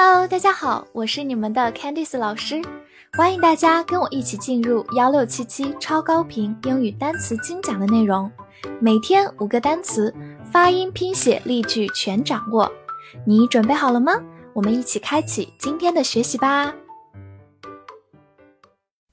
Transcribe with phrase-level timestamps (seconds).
[0.00, 2.62] Hello，大家好，我是你们的 Candice 老师，
[3.14, 8.30] 欢迎大家跟我一起进入幺六七七超高频英语单词精讲的内容，
[8.80, 10.14] 每天五个单词，
[10.52, 12.70] 发音、拼写、例句全掌握，
[13.26, 14.12] 你准备好了吗？
[14.52, 16.72] 我们一起开启今天的学习吧。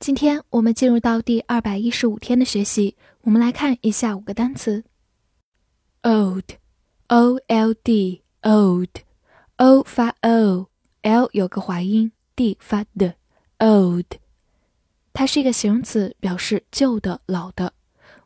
[0.00, 4.82] 今天我们进入到第二百一十五天的学习，我们来看一下五个单词
[6.02, 8.88] ：old，o l d，old。
[9.58, 10.66] o 发 o
[11.02, 13.14] l 有个滑音，d 发的
[13.58, 14.06] ，old，
[15.12, 17.74] 它是一个形容词，表示旧的、老的。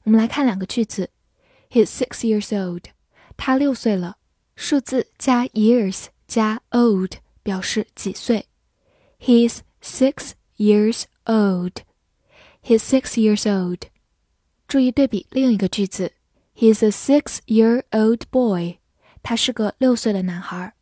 [0.04, 1.10] 我们来看两个句子
[1.70, 2.84] ：He's six years old，
[3.36, 4.18] 他六岁了。
[4.54, 8.46] 数字加 years 加 old 表示几岁。
[9.18, 11.82] He's six years old。
[12.62, 13.88] He's six years old。
[14.68, 16.12] 注意对比另一个句子
[16.56, 18.78] ：He's a six-year-old boy。
[19.22, 20.75] 他是个六岁的男孩。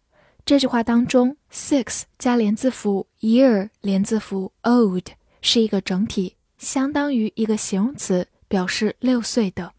[0.46, 5.06] 这句话当中，six 加连字符 year 连字符 old
[5.40, 9.72] 是一个整体，相当于一个形容词，表示六岁的。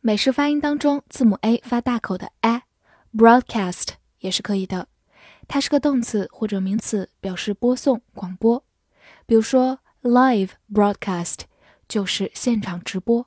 [0.00, 3.88] 美式发音当中，字母 a 发大口的 a，broadcast
[4.20, 4.86] 也是可以的。
[5.48, 8.64] 它是个动词或者名词，表示播送、广播。
[9.26, 11.40] 比如说，live broadcast
[11.88, 13.26] 就是现场直播，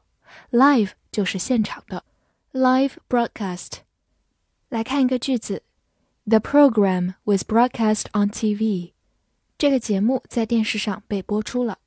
[0.52, 2.06] live 就是现场的，
[2.54, 3.80] live broadcast。
[4.70, 5.64] 来看一个句子。
[6.28, 8.94] The program was broadcast on TV。
[9.58, 11.80] 这个节目在电视上被播出了。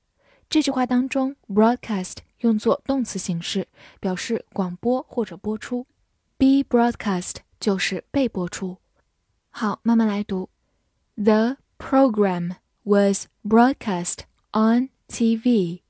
[0.50, 3.68] 这句话当中，broadcast 用作动词形式，
[4.00, 5.86] 表示广播或者播出。
[6.36, 8.78] Be broadcast 就是被播出。
[9.48, 10.50] 好，慢慢来读。
[11.14, 15.82] The program was broadcast on TV.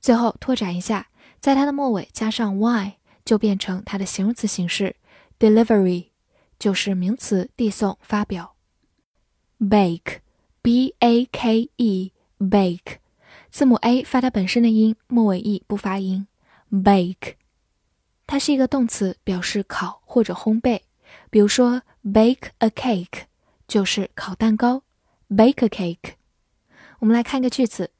[0.00, 1.08] 最后拓展一下，
[1.40, 4.96] 在它的末尾加上 y，就变成它的形容词形式
[5.38, 6.08] ，delivery
[6.58, 8.56] 就是名词，递送、发表。
[9.58, 12.96] bake，b a k e，bake，
[13.50, 16.26] 字母 a 发它本身的音，末尾 e 不发音
[16.70, 17.34] ，bake。
[18.26, 20.80] 它是一个动词，表示烤或者烘焙。
[21.28, 23.24] 比如说，bake a cake
[23.68, 24.82] 就是烤蛋糕
[25.28, 26.14] ，bake a cake。
[27.00, 27.90] 我们来看一个句子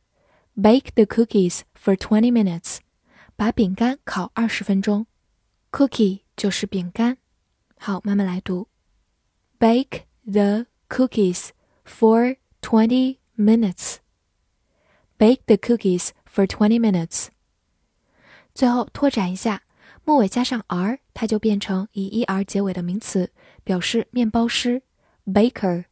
[0.57, 2.79] ：Bake the cookies for twenty minutes，
[3.37, 5.07] 把饼干烤二十分钟。
[5.71, 7.19] Cookie 就是饼干。
[7.79, 8.69] 好，慢慢来读
[9.59, 11.49] ：Bake the cookies
[11.85, 13.97] for twenty minutes。
[15.19, 17.29] Bake the cookies for twenty minutes。
[18.55, 19.63] 最后拓展一下。
[20.05, 23.31] 末尾加上 r，它就变成以 er 结尾的名词，
[23.63, 24.83] 表示面包师
[25.27, 25.85] baker。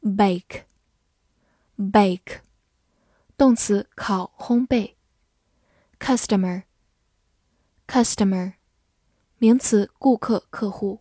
[0.00, 0.62] bake
[1.76, 2.38] bake
[3.36, 4.94] 动词烤烘焙
[5.98, 6.62] customer
[7.86, 8.54] customer
[9.38, 11.00] 名词顾客客户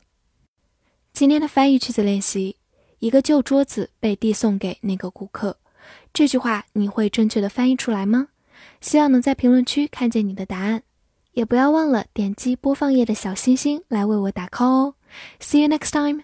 [1.19, 2.55] 今天的翻译句子练习
[2.99, 5.57] 一个旧桌子被递送给那个顾客
[6.13, 8.29] 这句话你会正确的翻译出来吗
[8.79, 10.83] 希望能在评论区看见你的答案
[11.33, 14.95] 也不要忘了点击播放页的小星星来为我打 call 哦。
[15.41, 16.23] See you next time.